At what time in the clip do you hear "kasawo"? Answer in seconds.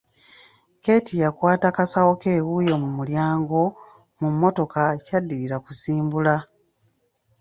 1.77-2.13